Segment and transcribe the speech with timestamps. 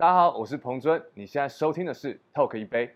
[0.00, 2.90] 大家好，我是彭尊，你现在收听的是 Talk 一杯。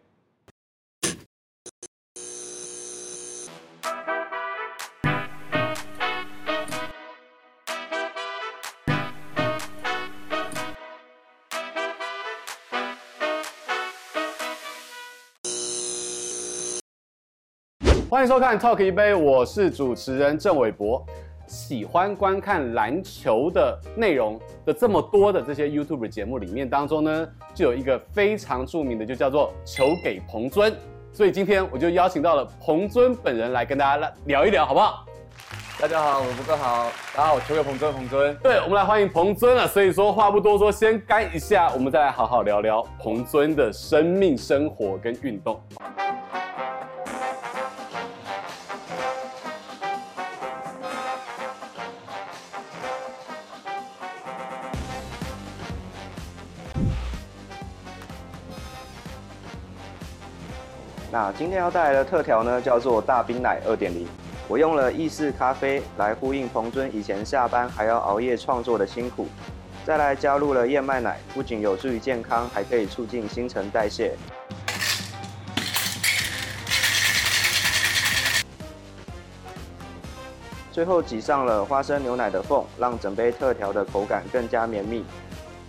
[18.08, 21.04] 欢迎收看 Talk 一杯，我是主持人郑伟博。
[21.66, 30.76] 喜欢观看篮球的内容的这么多的这些 YouTube 节目里面当中呢，就有一个非常著名的，就叫做球给彭尊。
[31.10, 35.06] 所以今天我就邀请到了彭尊本人来跟大家来聊一聊，好不好？
[35.80, 36.92] 大家好，我是哥好。
[37.16, 38.36] 大家好，我球给彭尊，彭尊。
[38.42, 39.66] 对，我们来欢迎彭尊了。
[39.66, 45.58] 所以说话不多说，先干一下，我们再来好好聊聊彭尊的生命、生活跟运动。
[61.14, 64.04] 那今天要带来的特调呢，叫做大冰奶二点零。
[64.48, 69.28] 我用了意式咖啡来呼应彭尊以前下班还要熬夜创作的辛苦，
[69.84, 74.16] 再来加入了燕麦奶，不仅有助于健康，还可以促进新陈代谢。
[80.72, 85.04] 最后挤上了花生牛奶的缝，让整杯特调的口感更加绵密。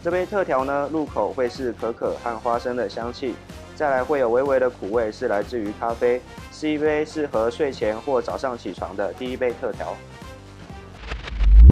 [0.03, 3.35] 这杯特调呢，入口会是可可和花生的香气。
[3.75, 9.93] 再来会有微微的苦味，是来自于咖啡，是一杯适合睡前或早上起床的第一杯特调。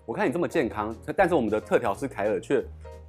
[0.06, 2.62] 我看你这么健康，但是我们的特调师凯尔却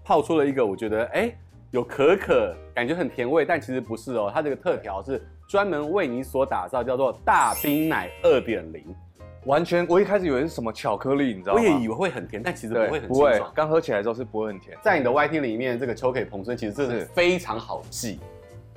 [0.04, 1.28] 泡出了一个我觉得哎
[1.72, 8.94] 有可可，感觉很甜味，但其实不是哦，它这个特调是专门为你所打造，叫做大冰奶二点零。
[9.44, 11.60] 完全，我一开始以为是什么巧克力，你知道吗？
[11.60, 13.38] 我也以为会很甜，但其实不会很清爽。
[13.38, 14.78] 不会，刚喝起来之后是不会很甜。
[14.82, 18.20] 在你的 YT 里面，这个球给彭尊其实真的是非常好记。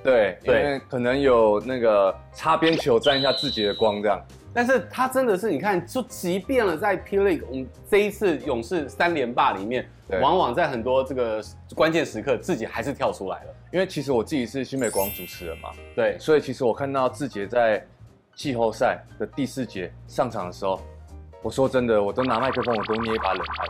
[0.02, 9.88] 对，因为可能有那个擦边球沾一下自己的光这样，但是他真的是你看，就即便了在 P League，我们这一次勇士三连霸里面，
[10.20, 11.42] 往往在很多这个
[11.74, 13.54] 关键时刻，自己还是跳出来了。
[13.72, 17.84] 因为其实我自己是新北国王主持人嘛，对，所以其实我看到志杰在
[18.34, 20.80] 季后赛的第四节上场的时候，
[21.42, 23.66] 我说真的，我都拿麦克风，我都捏一把冷汗。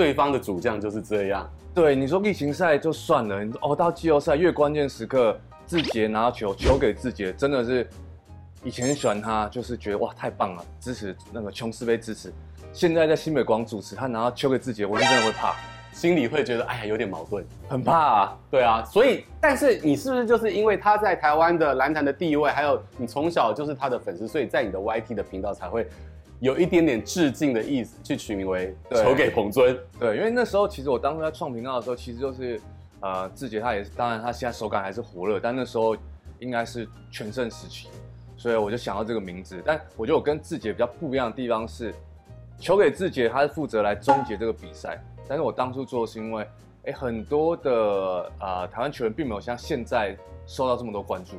[0.00, 1.46] 对方的主将就是这样。
[1.74, 7.86] 对，你说例行赛就算了，哦，到季后赛越关键时刻，志杰拿到球，球给志杰，真的是
[8.64, 12.32] 以前喜欢他，就是觉得哇太棒了，支持那个琼斯杯支持。
[12.72, 15.54] 现在在新北广主持，他拿到球给志杰，我就真的会怕，
[15.92, 18.38] 心里会觉得哎呀有点矛盾，很怕啊。
[18.50, 25.86] 对啊，所以但是你是不是就是因为他在台湾的篮坛的地位，还有你从小就是他的粉丝，所以在你的 YT 的频道才会。
[26.40, 29.78] 有一点点致敬的意思，去取名为球给彭尊。
[29.98, 32.58] 对，因为那时候其实我当初在创频道的时候，其实就是
[33.00, 35.94] 呃，志杰他也是，当然他现在手感还是火热，但那时候
[36.38, 37.88] 应该是全盛时期，
[38.38, 39.62] 所以我就想到这个名字。
[39.64, 41.94] 但我觉得我跟志杰比较不一样的地方是，
[42.58, 44.98] 球给志杰，他是负责来终结这个比赛。
[45.28, 46.46] 但是我当初做的是因为，
[46.86, 51.36] 哎，很多的啊、呃、台湾球员并没有像现在受到这么多关注，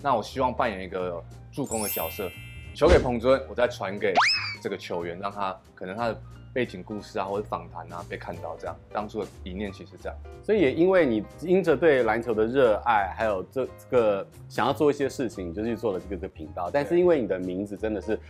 [0.00, 1.20] 那我希望扮演一个
[1.50, 2.30] 助攻的角色。
[2.76, 4.12] 球给彭尊，我再传给
[4.60, 6.20] 这个球员，让他可能他的
[6.52, 10.18] 背景故事啊，或者访谈啊被看到，这样当初的理念其实这样。
[10.42, 16.70] 所以也因为你因着对篮球的热爱，还有这这个想要做一些事情，你就去做了这个这个频道。
[16.70, 18.20] 但是因为你的名字真的是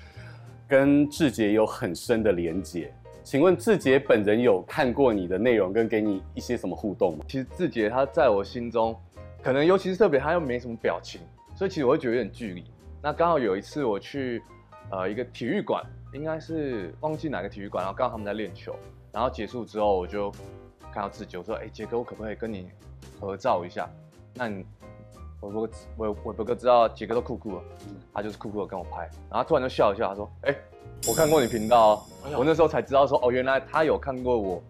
[0.69, 7.25] 跟志杰有很深的连结，请问志杰本人有看过你的内容跟给你一些什么互动吗？
[7.27, 8.97] 其实志杰他在我心中，
[9.43, 11.21] 可能尤其是特别他又没什么表情，
[11.57, 12.63] 所以其实我会觉得有点距离。
[13.07, 14.43] 那刚好有一次我去，
[14.91, 15.81] 呃，一个体育馆，
[16.13, 18.75] 应该是忘记哪个体育馆，然后刚好他们在练球，
[19.13, 20.29] 然后结束之后我就
[20.93, 22.69] 看到志杰，我说，哎，杰哥，我可不可以跟你
[23.21, 23.89] 合照一下？
[24.35, 24.67] 那你，
[25.39, 27.63] 我我我我哥哥知道杰哥都酷酷的，
[28.13, 30.57] 他就是酷酷的跟我拍，然后突然就笑一笑，他说，哎，
[31.07, 34.61] 我看过你频道哦，我那时候才知道说，哦，原来他有看过我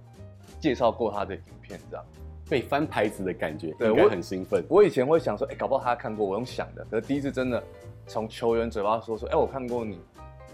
[0.61, 2.05] 介绍过他的影片，这样。
[2.51, 4.63] 被翻牌子的感觉，对我很兴奋。
[4.69, 6.87] 我以前会想说，哎，搞不好他看过，我用想的。
[6.91, 7.61] 可是第一次真的
[8.07, 10.01] 从球员嘴巴说说，哎，我看过你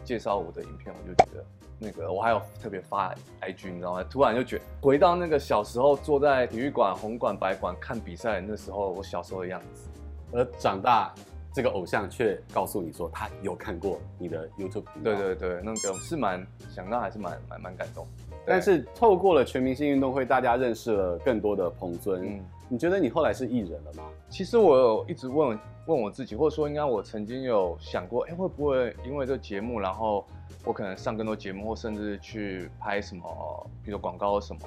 [0.04, 1.44] 介绍我的影片，我就觉得
[1.78, 4.04] 那个我还有特别发 IG，你知道吗？
[4.10, 9.88] 突然就觉得回到那个小时候坐在体育馆红馆白馆看比赛那时候，我小时候的样子。
[10.32, 11.12] 而长大，
[11.52, 15.12] 这个偶像却告诉你说他有看过你的 YouTube 频道。
[15.12, 18.06] 对对对，那个是蛮想到还是蛮蛮蛮感动。
[18.46, 22.26] 但是透过了全明星运动会，大家认识了更多的彭尊。
[22.26, 24.04] 嗯，你觉得你后来是艺人了吗？
[24.30, 30.26] 其实我有一直问问我自己，或者说应该我曾经有想过，哎，会不会因为这个节目，然后
[30.64, 34.60] 我可能上更多节目，或甚至去拍什么，比如广告什么，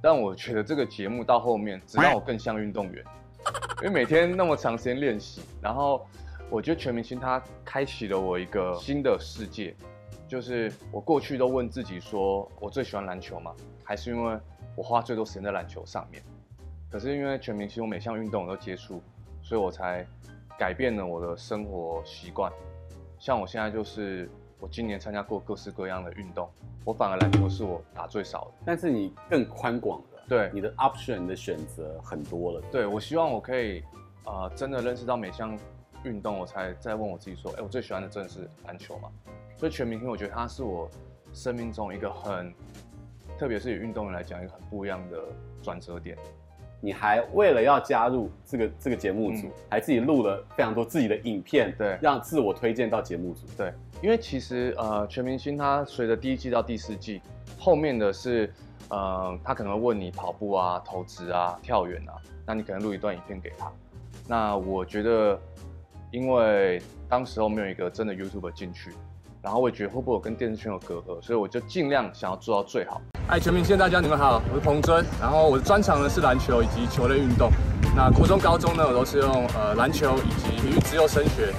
[0.00, 3.04] 但我觉得这个节目到后面只让我更像运动员，
[3.82, 6.06] 因为每天那么长时间练习，然后
[6.50, 9.74] 我觉得全明星它开启了我一个新的世界，
[10.28, 13.52] 就是我过去都问自己说，我最喜欢篮球吗？
[13.82, 14.38] 还是因为
[14.76, 16.22] 我花最多时间在篮球上面？
[16.90, 19.02] 可是因为全明星，我每项运动我都接触，
[19.42, 20.06] 所以我才
[20.58, 22.50] 改变了我的生活习惯。
[23.18, 26.48] 像我现在就是，我今年参加过各式各样的运动，
[26.84, 28.50] 我反而篮球是我打最少的。
[28.64, 32.62] 但是你更宽广了，对，你的 option 的选择很多了。
[32.72, 33.82] 对，我希望我可以，
[34.24, 35.58] 呃，真的认识到每项
[36.04, 39.10] 运动，我才再问我自己说，哎，我最喜欢的真的是篮球嘛？
[39.56, 40.88] 所以全明星，我觉得它是我
[41.34, 42.54] 生命中一个很，
[43.36, 45.22] 特别是以运动员来讲，一个很不一样的
[45.62, 46.16] 转折点。
[46.80, 53.46] 你还为了要加入这个这个节目组，嗯、还自己录了非常多自己的影片，对，让自我推荐到节目组。
[53.56, 57.20] 对，因为其实呃，全明星它随着第一季到第四季，
[57.58, 58.52] 后面的是
[58.90, 62.14] 呃，他可能会问你跑步啊、投掷啊、跳远啊，
[62.46, 63.70] 那你可能录一段影片给他。
[64.26, 65.38] 那我觉得，
[66.12, 68.92] 因为当时候没有一个真的 YouTuber 进去，
[69.42, 73.02] 然后我也觉得会不会我跟电视圈有隔阂，所以我就尽量想要做到最好。
[73.30, 77.50] 嗨，全明星大家你们好，我是彭尊，然后我的专长呢是篮球以及球类运动。
[77.94, 81.52] 那国中、高中呢，我都是用呃篮球以及体育资优升学。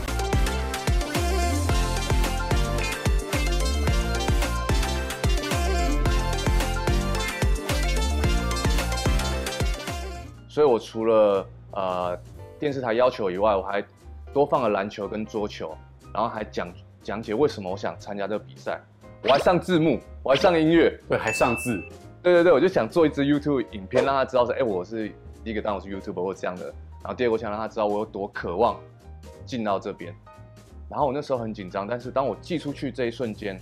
[10.49, 12.17] 所以我除了呃
[12.59, 13.79] 电视台要求以外，我还
[14.33, 15.77] 多放了篮球跟桌球，
[16.11, 16.73] 然后还讲
[17.03, 18.81] 讲解为什么我想参加这个比赛。
[19.23, 21.81] 我还上字幕，我还上音乐，对，还上字，
[22.23, 25.11] 对对对，我就想做一支 YouTube 影片，让他知道说，哎、欸，我是
[25.43, 26.65] 第一个当我是 YouTuber 或这样的。
[27.01, 28.79] 然后第二个，我想让他知道我有多渴望
[29.45, 30.15] 进到这边。
[30.89, 33.59] 然后我那时候很紧张，但是当我寄出去这一瞬间，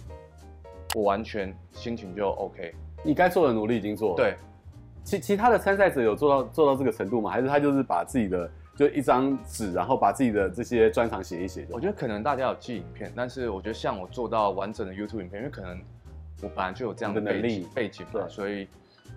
[0.95, 2.73] 我完全心情就 OK。
[3.03, 4.15] 你该做的努力已经做了。
[4.15, 4.35] 对，
[5.03, 7.31] 其其他的参赛者有做到做到这个程度吗？
[7.31, 8.49] 还是他就是把自己的？
[8.77, 11.65] 就一张纸，然后把自己的这些专长写一写。
[11.71, 15.81] 我觉得可能大家有记影片，但是我觉得像我做到完整的 YouTube 影片，因为可能
[16.43, 18.67] 我本来就有这样的能力背景嘛，所以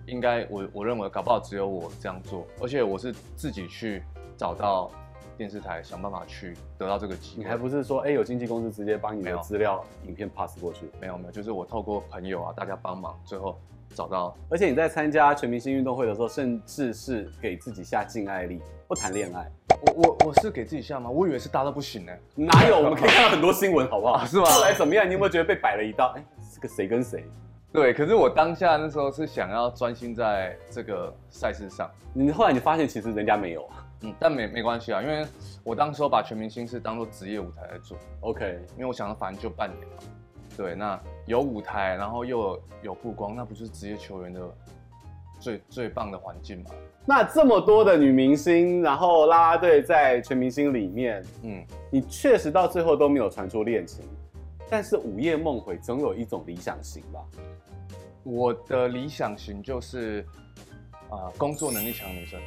[0.07, 4.01] 应该我我认为搞不好只有我这样做，而且我是自己去
[4.35, 4.89] 找到
[5.37, 7.43] 电视台想办法去得到这个机会。
[7.43, 10.89] 你还不是说哎有经纪公司直接帮你的资料影片 pass 过去？
[10.99, 13.59] 没有没有，就是我透过朋友啊，大家帮忙，最后
[13.95, 14.35] 找到。
[14.49, 18.61] 而且你在参加全明星运动会的时候，甚至是给自己下禁爱令。
[18.87, 19.49] 不谈恋爱，
[19.87, 21.09] 我我我是给自己下吗？
[21.09, 22.11] 我以为是大到不行呢。
[22.35, 22.75] 哪有？
[22.83, 24.25] 我们可以看到很多新闻，好不好？
[24.25, 24.43] 是吗？
[24.43, 25.07] 后来怎么样？
[25.07, 26.13] 你有没有觉得被摆了一道？
[26.17, 27.23] 哎，这个谁跟谁？
[27.71, 31.89] 对，可是我当下那时候是想要专心在这个赛事上。
[32.13, 33.65] 你后来你发现其实人家没有，
[34.01, 35.25] 嗯，但没没关系啊，因为
[35.63, 37.97] 我当时候把全明星是当做职业舞台来做。
[38.19, 40.03] OK，因为我想反正就半年嘛。
[40.57, 44.41] 对，那有舞台，然后又有，有曝光，那不就是职业球员的
[45.39, 46.71] 最最棒的环境吗？
[47.05, 54.05] 那这么多的女明星，然后啦啦队在全明星里面，嗯，你确实到最后都没有传出恋情，
[54.69, 57.19] 但是午夜梦回总有一种理想型吧？
[58.23, 60.23] 我的理想型就是，
[61.09, 62.39] 啊、呃，工作能力强女生。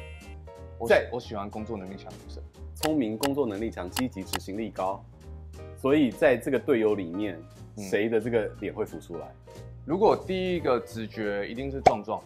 [0.77, 2.41] 我在我喜欢工作能力强女生，
[2.75, 5.03] 聪明、工作能力强、积极、执行力高。
[5.77, 7.37] 所以在这个队友里面，
[7.77, 9.27] 谁的这个脸会浮出来？
[9.85, 12.21] 如果第一个直觉一定是壮壮。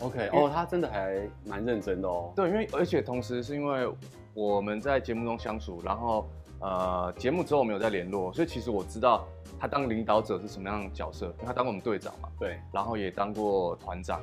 [0.00, 2.32] OK，哦，他真的还蛮认真的哦。
[2.34, 3.86] 对，因为而且同时是因为
[4.32, 6.26] 我们在节目中相处，然后
[6.60, 9.28] 呃节目之后我们有在联络，所以其实我知道
[9.58, 12.30] 他当领导者是什么样的角色，因为他当过我们队长嘛。
[12.38, 14.22] 对，然后也当过团长，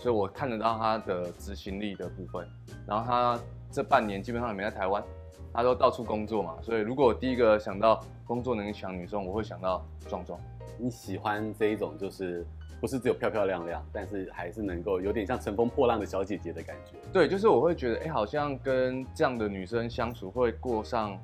[0.00, 2.44] 所以我看得到他的执行力的部分。
[2.84, 3.38] 然后他
[3.70, 5.04] 这半年基本上也没在台湾，
[5.52, 8.00] 他都到处工作嘛，所以如果我第一个想到
[8.32, 10.40] 工作能力强女生，我会想到壮壮。
[10.78, 12.46] 你喜欢这一种就是？
[12.80, 16.96] 不是只有漂漂亮亮，但是还是能够有点像乘风破浪的小姐姐的感觉。
[17.12, 21.16] 对，就是我会觉得，哎、欸，好像跟这样的女生相处会过上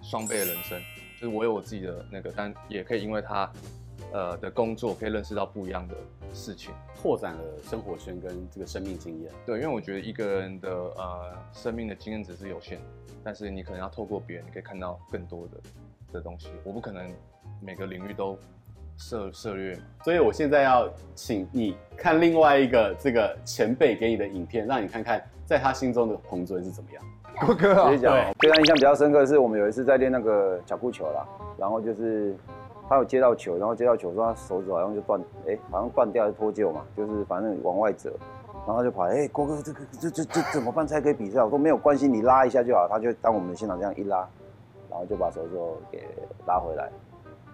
[0.00, 0.80] 双倍的人生。
[1.20, 3.52] 就是我有我自己的那个，但也可以因为她，
[4.12, 5.96] 呃的工作，可以认识到不一样的
[6.32, 9.32] 事情，拓展了生活圈跟这个生命经验。
[9.44, 12.78] 对，因为我觉得一个人的呃生命的经验值是有限，
[13.24, 15.60] 但是你可能要透过别人，你可以看到更多的
[16.12, 16.48] 的东西。
[16.64, 17.10] 我不可能
[17.60, 18.38] 每个领域都。
[19.02, 27.02] 涉涉略嘛，所以我现在要请你看另外一个这个前辈给你的影片，让你看看在他心中的彭尊是怎么样。
[27.46, 31.26] 郭哥，直接讲，对他印象比较深刻的是，我们有一次在练那个脚步球啦，
[31.56, 32.36] 然后就是
[32.90, 38.12] 他有接到球，然后接到球说他手指好像就断，哎、欸，好像断掉还是脱臼嘛，就是反正往外折，
[38.66, 41.42] 然后他就跑，哎、欸，郭哥，这个这这这怎么办才可以比赛？
[41.42, 42.86] 我说没有关系，你拉一下就好。
[42.86, 44.28] 他就当我们的现场这样一拉，
[44.90, 46.04] 然后就把手手给
[46.46, 46.90] 拉回来。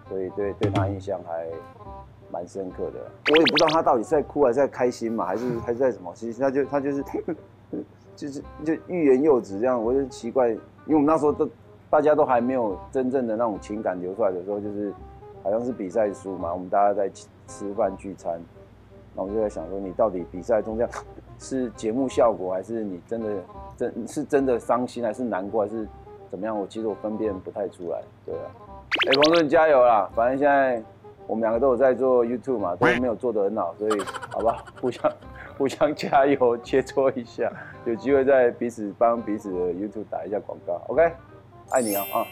[0.09, 1.47] 所以对对他印象还
[2.31, 2.99] 蛮深刻的。
[3.31, 6.11] 我也不知道他到底是在哭还是在开心嘛，还是还是在什么？
[6.15, 7.03] 其实他就他就是
[8.15, 11.49] 就是就欲言又止这样，我就奇怪，因为我们那时候都
[11.89, 14.93] 大家都还没有真正的那种情感流出来的时候，就是
[15.43, 17.09] 好像是比赛输嘛，我们大家在
[17.47, 18.39] 吃饭聚餐，
[19.13, 20.91] 那我就在想说，你到底比赛中这样
[21.37, 23.29] 是节目效果，还是你真的
[23.75, 25.87] 真是真的伤心，还是难过，还是
[26.29, 26.57] 怎么样？
[26.59, 28.41] 我其实我分辨不太出来，对啊。
[29.07, 30.09] 哎、欸，彭顺加油啦！
[30.15, 30.81] 反正现在
[31.27, 35.11] 我们两个都有在做 YouTube 嘛，都没有做得很好，所以好吧，互相
[35.57, 37.51] 互相加油，切磋一下，
[37.85, 40.81] 有机会再彼此帮彼此的 YouTube 打一下广告。
[40.87, 41.11] OK，
[41.71, 42.25] 爱你啊啊！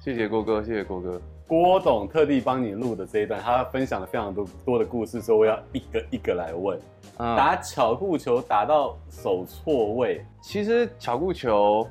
[0.00, 1.20] 谢谢郭哥，谢谢郭哥。
[1.46, 6.80] 郭董特地帮你录的这一段，他分享了非常多多的故事，所以我要一个一个来问。
[7.18, 11.86] 嗯、打巧固球打到手错位，其实巧固球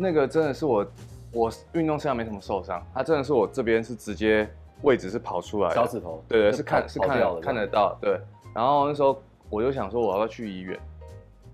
[0.00, 0.86] 那个真的是我。
[1.32, 4.50] 我运动生涯没什么受伤，他真的是我这边是直接
[4.82, 8.20] 位置是跑出来的，小指头，对对，是看是看看得到，对。
[8.52, 9.16] 然后那时候
[9.48, 10.76] 我就想说我要不要去医院，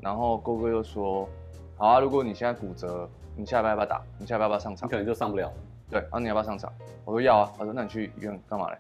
[0.00, 1.28] 然后郭哥就说，
[1.76, 4.02] 好啊，如果你现在骨折，你下礼拜要不要打？
[4.18, 4.88] 你下礼拜要不要上场？
[4.88, 5.54] 你可能就上不了了。
[5.90, 6.72] 对，然后你要不要上场？
[7.04, 7.52] 我说要啊。
[7.58, 8.78] 他说那你去医院干嘛嘞？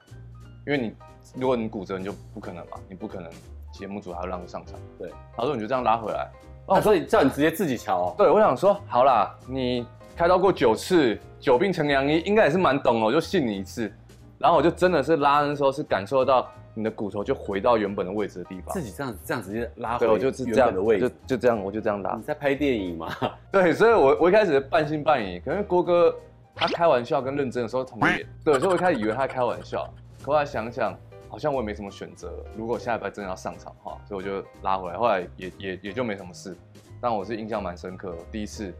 [0.66, 0.94] 因为你
[1.34, 3.30] 如果你骨折，你就不可能嘛，你不可能
[3.70, 4.80] 节目组还要让你上场。
[4.98, 6.26] 对，他说你就这样拉回来。
[6.66, 8.14] 哦，所以叫你直接自己瞧哦。
[8.18, 9.86] 对，我想说好啦，你。
[10.18, 13.92] 开刀过九次，久病成良医，应该也是蛮懂哦，我就信你一次。
[14.38, 18.72] 然后我就真的是拉的时候，是感受到你的骨头就回到原本的位置的地方。
[18.72, 22.14] 自己这样这样直接拉回，对，我就是这样的位置，就就这样，我就这样拉。
[22.14, 23.14] 你在拍电影吗？
[23.52, 26.16] 对，所以我我一开始半信半疑，可能郭哥
[26.54, 28.26] 他开玩笑跟认真的时候同一点。
[28.42, 29.86] 对，所以我一开始以为他开玩笑，
[30.22, 30.96] 可后来想想
[31.28, 32.32] 好像我也没什么选择。
[32.56, 34.96] 如果下礼拜真的要上场的话，所以我就拉回来。
[34.96, 36.56] 后来也也也就没什么事，
[37.00, 38.72] 但我是印象蛮深刻的，第一次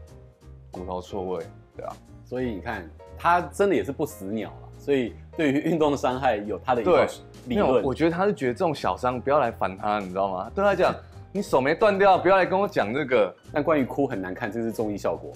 [0.71, 1.45] 骨头错位。
[1.75, 1.93] 对啊，
[2.25, 4.65] 所以你看，他真的也是不死鸟啊。
[4.79, 6.91] 所以对于运动的伤害有他的一套
[7.45, 7.83] 理论。
[7.83, 10.51] 我觉得他是觉得这种小伤不要来烦他，你知道吗？
[10.55, 10.95] 对他讲，
[11.31, 13.35] 你手没断掉，不要来跟我讲这个。
[13.51, 15.33] 但关于哭很难看，这是综艺效果。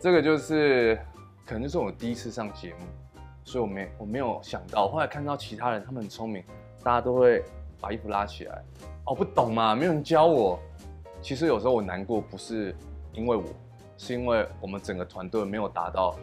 [0.00, 0.98] 这个就是
[1.44, 2.86] 可能就是我第一次上节目，
[3.48, 4.86] 所以我没我没有想到。
[4.88, 6.44] 后来看到其他人，他们很聪明，
[6.82, 7.42] 大家都会
[7.80, 8.62] 把衣服拉起来。
[9.06, 10.58] 哦，不懂嘛，没有人教我。
[11.22, 12.76] 其实有时候我难过，不是
[13.14, 13.44] 因为我。
[14.00, 16.14] 是因为我们整个团队没有达到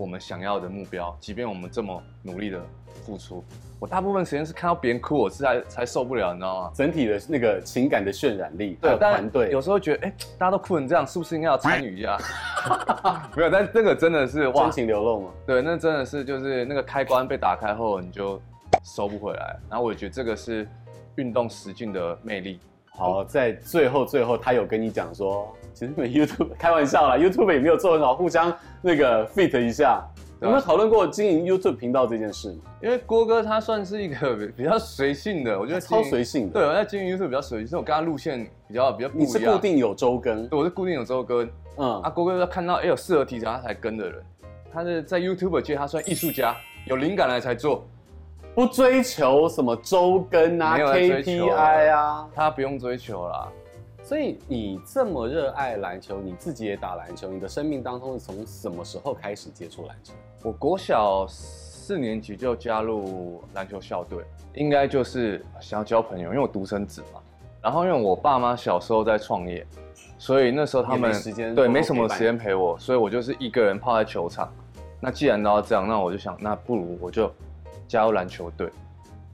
[0.00, 2.58] 我们想要的目标，即便我们这么努力的
[3.04, 3.44] 付出，
[3.78, 6.72] 我大部分时间是看到别人哭，我是才才受不了，你知道吗？
[6.74, 12.16] 整体的那个情感的渲染力，对团队有时候觉得，哎、欸，大家都哭成这样，是不是应该要参与一下？
[13.36, 15.30] 没有，但这个真的是哇，真情流露吗？
[15.46, 18.40] 对，那真的是就是那个开关被打开后，你就
[18.82, 19.54] 收不回来。
[19.68, 20.66] 然后我也觉得这个是
[21.16, 22.58] 运动实境的魅力。
[22.92, 25.54] 好，在最后最后，他有跟你讲说。
[25.80, 30.04] 其实没 YouTube 开玩笑啦，YouTube 也没有做很好，互相那个 fit 一下。
[30.42, 32.54] 有没有讨论过经营 YouTube 频道这件事？
[32.82, 36.52] 因为郭哥他算是一个比较随性的，我觉得超随性的。
[36.52, 39.26] 对，我在经营 YouTube 比较随性，所以我跟他路线比较比较不一样。
[39.26, 40.46] 你是固定有周更？
[40.48, 41.48] 对，我是固定有周更。
[41.78, 44.22] 嗯，啊，郭哥要看到哎有适合题材他才跟的人，
[44.70, 47.86] 他是在 YouTube 界他算艺术家，有灵感来才做，
[48.54, 53.48] 不追求什么周更啊 KPI 啊，他不用追求啦。
[54.10, 60.12] 所以你这么热爱篮球，你自己也打篮球，你的生命当中是从什么时候开始接触篮球？
[60.42, 64.24] 我国小四年级就加入篮球校队，
[64.54, 67.20] 应该就是想要交朋友，因为我独生子嘛。
[67.62, 69.64] 然后因为我爸妈小时候在创业，
[70.18, 74.52] 所以那时候他们时间对没什么时间陪我，所以我就是一个人泡在球场。
[74.98, 77.32] 那既然都要这样，那我就想，那不如我就
[77.86, 78.68] 加入篮球队。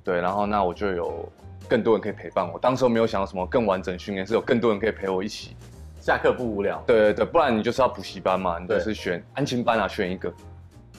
[0.04, 1.26] 对，然后那我就有。
[1.68, 5.56] 更多人可以陪伴我，当时没有想到什么更完整训练，是有更多人可以陪我一起。
[6.00, 6.82] 下课不无聊。
[6.86, 10.32] 对对对，不然你就是要补习班嘛，你就是选安亲班啊，选一个。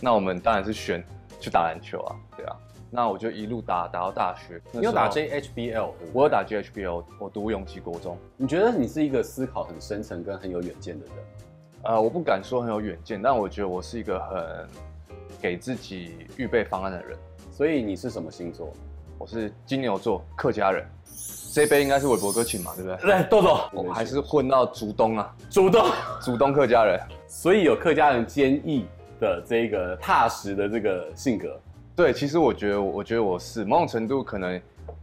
[0.02, 1.04] 那我们当然是选
[1.40, 2.56] 去打篮球啊，对啊。
[2.90, 4.62] 那我就一路打打到大学。
[4.72, 5.92] 你有打 JHBL？
[6.14, 8.18] 我有打 JHBL，我读永吉国中。
[8.38, 11.16] 你觉得你是一个思考很深层跟很有远见的人？
[11.84, 14.68] 呃，我不敢说很有远见，但我觉得我是一个很
[15.42, 17.18] 给自己预备方案的人。
[17.52, 18.72] 所以你是什么星座？
[19.20, 20.86] 我是金牛座，客家人。
[21.52, 22.98] 这杯应该是韦伯哥请嘛，对不对？
[22.98, 23.62] 对，豆豆。
[23.74, 25.84] 我们还是混到竹东啊，竹东，
[26.22, 28.86] 竹东客家人，所以有客家人坚毅
[29.20, 31.60] 的这个踏实的这个性格。
[31.96, 34.54] 对，其实我觉得，我觉得我是某种程度可能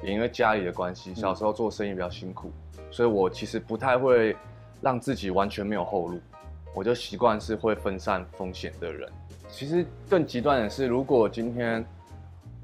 [0.01, 4.37] 也因为家里的关系，小时候做生意比较辛苦，嗯、所以我其实不太会
[4.81, 6.21] 让自己完全没有后路，
[6.73, 9.11] 我就习惯是会分散风险的人。
[9.49, 11.85] 其实更极端的是，如果今天。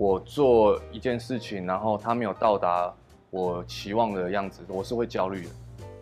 [0.00, 2.90] 我做一件事情，然后他没有到达
[3.28, 5.50] 我期望的样子，我是会焦虑的，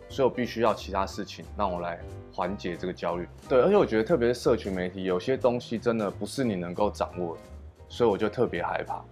[0.07, 1.99] 所以我必须要其他事情让我来
[2.33, 3.27] 缓解这个焦虑。
[3.49, 7.41] 对，而且我觉得特别是社群媒体，有些东西真的不是你能够掌握的，
[7.89, 9.03] 所以我就特别害怕。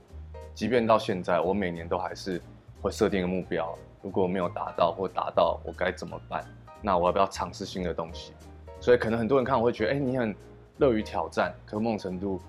[0.54, 2.42] 即便到现在，我每年都还是
[2.82, 6.46] 会设定一个目标，如果我没有达到或达到，我该怎么办？
[6.82, 8.32] 那我要不要尝试新的东西？
[8.80, 10.34] 所以可能很多人看我会觉得，哎、你很
[10.78, 12.40] 乐于挑战，可某种程度，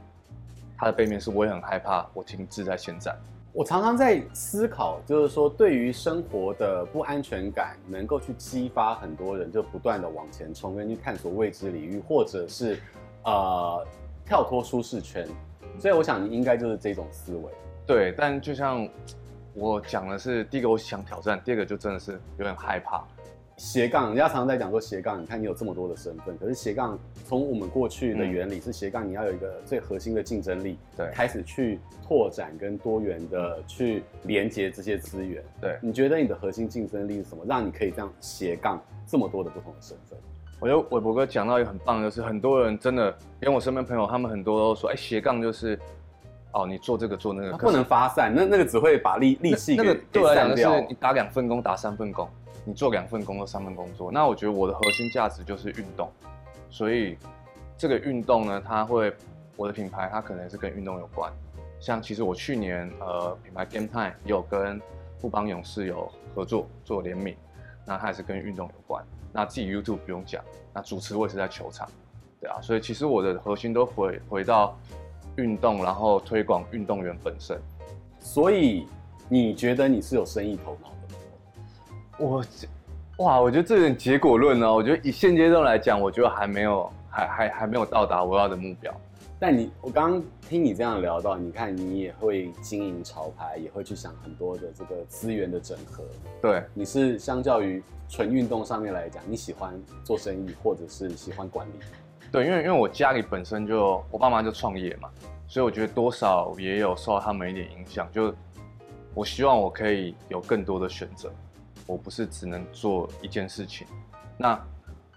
[0.79, 3.15] 它的背面是我也很害怕我停滞在现在。
[3.53, 12.79] 我常常在思考，就是说，对于生活的不安全感，能够去激发很多人就不断的往前冲，跟去探索未知领域，或者是
[13.25, 13.85] 呃
[14.25, 15.27] 跳脱舒适圈。
[15.81, 17.51] 所以我想你应该就是这种思维。
[17.85, 18.89] 对，但就像
[19.55, 23.03] 我讲的是，第一个我想挑战，第二个就真的是有点害怕。
[23.59, 26.97] 斜杠，人家常常在讲说斜杠，你看你有这么多的身份，可是斜杠
[27.27, 35.43] 从我们过去的原理是斜杠，你要有一个最核心的竞争力，对，开始去拓展跟多元的去连接这些资源。
[35.61, 40.17] 对，你觉得你的核心竞争力是什么，让你可以这样斜杠这么多的不同的身份？
[40.61, 45.77] 我觉得韦伯哥讲到一个很棒的，就是很多人真的，连我身边朋友，他们很多都说，哎，斜杠就是，
[46.53, 50.77] 哦，你做这个做那个，不能发散，那那个只会把力力气给那个对我来讲掉。
[50.77, 52.29] 是你打两份工，打三份工。
[52.69, 56.13] 你做两份工作，三份工作，那我觉得我的核心价值就是运动，
[56.69, 57.17] 所以
[57.79, 59.11] 这个运动呢，它会
[59.57, 61.33] 我的品牌，它可能是跟运动有关。
[61.81, 64.79] 像其实我去年呃品牌 Game Time 有跟
[65.17, 67.35] 富邦勇士有合作做联名，
[67.87, 69.03] 那它也是跟运动有关。
[69.33, 70.45] 那自己 YouTube 不用讲，
[70.75, 71.89] 那主持我也是在球场，
[72.39, 74.79] 对啊，所以其实我的核心都回回到
[75.37, 77.59] 运动，然后推广运动员本身。
[78.21, 78.87] 所以
[79.27, 80.93] 你觉得你是有生意头脑？
[82.19, 82.45] 我，
[83.19, 88.93] 哇，我觉得这点结果论呢，我觉得以现阶段来讲，我觉得还没有，还还还没有到达我要的目标。
[89.41, 96.03] 但你，我刚刚听你这样聊到，你看你也会经营潮牌，也会去想很多的这个资源的整合。
[96.43, 101.73] 对，你是相较于纯运动上面来讲，你喜欢做生意，或者是喜欢管理？
[102.33, 105.09] 对，因为因为我家里本身就我爸妈就创业嘛，
[105.47, 108.11] 所以我觉得多少也有受到他们一点影响。
[108.11, 108.35] 就
[109.15, 111.33] 我希望我可以有更多的选择。
[111.89, 113.87] 我不是只能做一件事情。
[114.37, 114.55] 那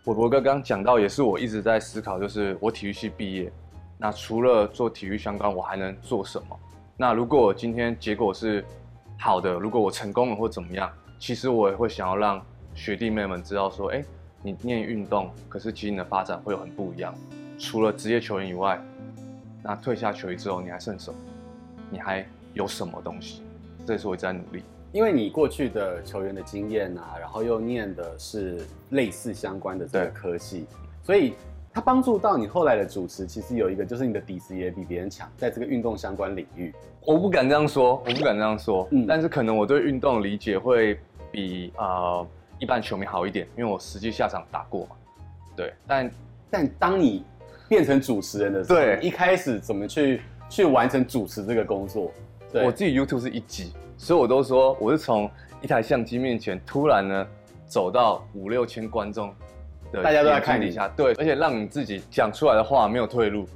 [0.06, 3.52] 韦博哥刚刚讲到，也是我一直在思考，就是我体育系毕业，
[3.98, 6.58] 那除了做体育相关，我还能做什么？
[6.98, 8.66] 那如果今天结果是
[9.20, 14.04] 好的，如果我成功了或怎么样，其实我也会想要让学弟妹们知道说，哎，
[14.42, 17.14] 你念运动，可是其实你的发展会有很不一样。
[17.60, 18.82] 除了职业球员以外，
[19.62, 21.20] 那退下球衣之后，你还剩什么？
[21.92, 23.44] 你还有什么东西？
[23.86, 24.64] 这也是我一直在努力。
[24.92, 30.66] 因为你过去的球员的经验啊，然后又念的是类似相关的这个科系，
[31.02, 31.34] 所以
[31.74, 33.26] 它帮助到你后来的主持。
[33.26, 36.74] 其实有一个就是你的底子也比别人强，在这个运动相关领域。
[37.06, 38.86] 我不敢这样说，我不敢这样说。
[38.92, 41.00] 嗯，但是可能我对运动理解会
[41.32, 42.28] 比呃
[42.60, 44.96] 一般球迷好一点，因为我实际下场打过嘛。
[45.56, 46.12] 对，但
[46.50, 47.24] 但当你
[47.70, 52.12] 变成主持人的时候，对，一开始怎么去去完成主持这个工作？
[52.52, 53.72] 对，我自己 YouTube 是一集。
[54.02, 55.30] 所以我都说我是从
[55.62, 57.28] 一台相机面前突然呢
[57.68, 59.32] 走到五六千观众
[59.92, 63.48] 的，大家都在看底下，对，而且让你自己讲出来的话没有退路，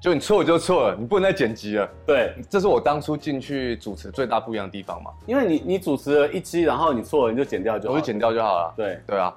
[0.00, 1.88] 就你错了就错了，你不能再剪辑了。
[2.04, 5.12] 对，这是我当初进去主持最大不一样的地方嘛。
[5.24, 8.74] 因为你你主持了一期，然后你错了你就剪掉就好，我就剪掉就好了。
[8.76, 9.32] 对对啊，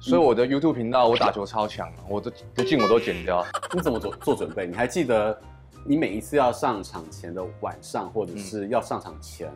[0.00, 3.42] 所以我的 YouTube 频道我打球超强，我都不进我都剪掉。
[3.72, 4.66] 你怎么做做准备？
[4.66, 5.36] 你还记得
[5.86, 9.50] 你每一次要上场前的晚上，或者是要上场前？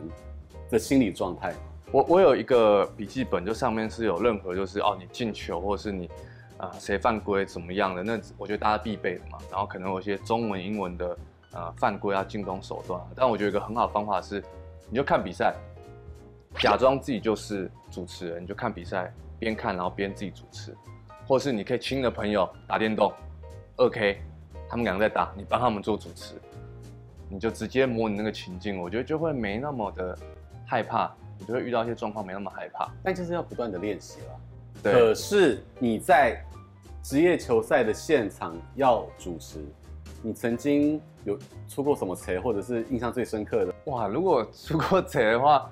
[0.75, 1.53] 嗯的心理状态，
[1.89, 6.09] 我我有一个笔记本，就上面是有任何就是哦，你进球或者是你
[6.57, 9.37] 啊谁犯规怎么样的，那我觉得大家必备的嘛。
[9.49, 11.17] 然后可能有一些中文、英文的
[11.53, 13.01] 呃犯规啊、进攻手段。
[13.15, 14.43] 但我觉得一个很好的方法是，
[14.89, 15.55] 你就看比赛，
[16.59, 20.75] 假装自己就是主持人，你就看比赛，边看然后边自己主持，
[21.25, 23.13] 或是你可以亲的朋友打电动，
[23.77, 24.19] 二 K，
[24.67, 26.35] 他们两个在打，你帮他们做主持，
[27.31, 30.17] 你就直接模拟那个情境，我觉得就会没那么的。
[30.65, 32.89] 害怕，你就会遇到一些状况，没那么害怕。
[33.03, 34.27] 但就是要不断的练习了。
[34.81, 34.93] 对。
[34.93, 36.43] 可是你在
[37.03, 39.63] 职业球赛的现场要主持，
[40.23, 43.73] 你曾经有出过什么贼，或者是印象最深刻的？
[43.85, 45.69] 哇，如果出过贼的话，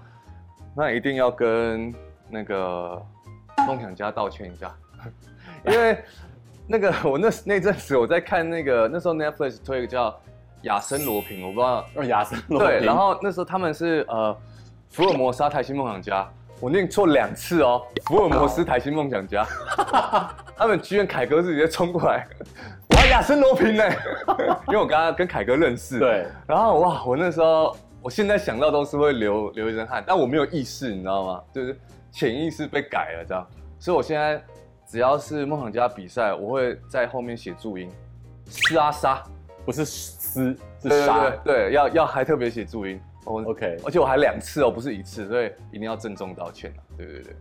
[0.76, 1.94] 那一定要跟
[2.30, 3.04] 那个
[3.66, 4.76] 梦想家道歉一下，
[5.66, 6.04] 因为
[6.68, 10.20] 那个我那那阵子我在看那个那时候 Netflix 推一个叫
[10.64, 11.86] 亚森罗平，我不知道。
[11.96, 12.68] 哦，亚森罗平。
[12.68, 14.38] 对，然后那时候他们是呃。
[14.94, 17.82] 福尔摩斯台新梦想家，我念错两次哦。
[18.06, 19.44] 福尔摩斯台新梦想家，
[20.56, 22.28] 他们居然凯哥是直接冲过来，
[22.92, 23.84] 我要亚森罗平呢，
[24.70, 25.98] 因为我刚刚跟凯哥认识。
[25.98, 31.42] 对，然后哇，我那时候，我现在想到都是会流流一身汗，但我没有意识，你知道吗？
[31.52, 31.76] 就是
[32.12, 33.48] 潜意识被改了这样，
[33.80, 34.40] 所以我现在
[34.86, 37.90] 只要是梦想家比赛，我会在后面写注音，
[38.48, 39.24] 是啊杀，
[39.66, 43.02] 不是撕，是杀，对，要要还特别写注音。
[43.26, 46.84] 我 OK，而且我还两次哦，不是一次，所以一定要郑重道歉啊。
[46.98, 47.36] 对对对，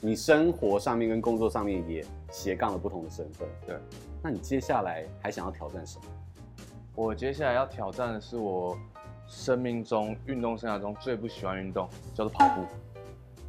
[0.00, 3.46] 你生活上面跟工作上面也斜杠了不同的身份。
[3.66, 3.76] 对，
[4.22, 6.04] 那你接下来还想要挑战什么？
[6.94, 8.78] 我接下来要挑战的是我
[9.26, 12.62] 生命中运动生涯中最不喜欢运动，叫做跑步。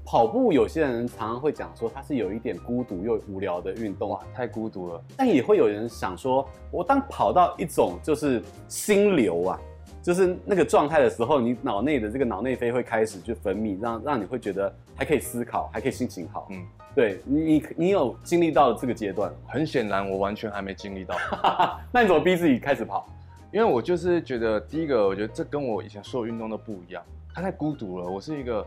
[0.03, 5.03] 跑步，有些人常常会讲说它是有一点孤独又无聊的运动啊，太孤独了。
[5.17, 9.59] 但也会有人想说，我当跑到一种就是心流啊，
[10.07, 16.47] 就是那个状态的时候，你脑内的这个脑内啡会开始就分泌，让让你会觉得还可以思考，还可以心情好。
[16.49, 16.65] 嗯，
[16.95, 19.29] 对你，你有经历到这个阶段？
[19.45, 21.13] 很显然，我完全还没经历到。
[21.91, 23.05] 那你怎么逼自己开始跑？
[23.51, 27.03] 因为我就是觉得，第一个，我觉得这跟我以前所有运动都不一样，
[27.35, 28.05] 他太孤独了。
[28.05, 28.65] 我是一个。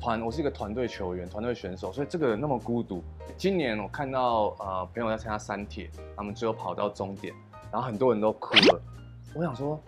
[0.00, 3.04] 团，我是一个团队球员，团队选手，所以这个人那么孤独。
[3.36, 7.34] 今年我看到呃朋友在参加三铁，他们最后跑到终点，
[7.70, 8.80] 然后很多人都哭了。
[9.34, 9.78] 我想说，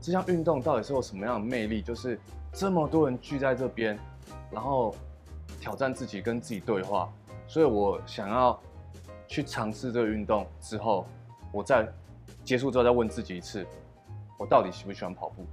[0.00, 1.82] 这项运动到底是有什么样的魅力？
[1.82, 2.18] 就是
[2.54, 3.98] 这么多人聚在这边，
[4.50, 4.94] 然后
[5.60, 7.12] 挑战自己，跟自己对话。
[7.46, 8.58] 所以我想要
[9.28, 11.06] 去尝试这个运动之后，
[11.52, 11.86] 我再
[12.42, 13.66] 结束之后再问自己一次，
[14.38, 15.44] 我到底喜不喜欢跑步？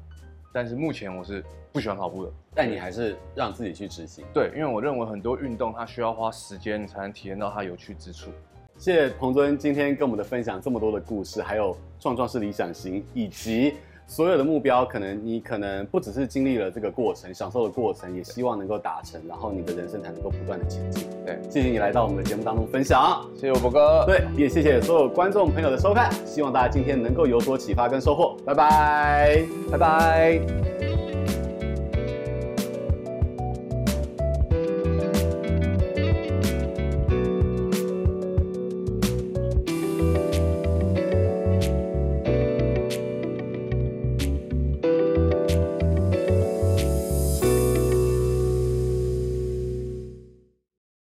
[0.53, 4.23] 但是目前我是不喜欢跑步的，但你还是让自己去执行。
[4.33, 8.31] 对，因为我认为很多运动它需要花时间，你才能体验到它有趣之处。
[8.77, 13.75] 谢谢彭尊今天跟我们的分享，这么多的故事，还有壮壮是理想型，以及。
[14.09, 21.05] 所有的目标，可能你可能不只是经历了这个过程，享受的过程，也希望能够达成，然后你的人生才能够不断的前进。
[21.25, 30.86] 对，谢谢你来到我们的节目当中分享，谢谢我博哥，对，也谢谢所有观众朋友的收看，希望大家今天能够有所启发跟收获，拜拜，拜拜。